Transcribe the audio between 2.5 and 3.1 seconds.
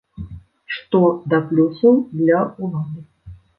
ўлады.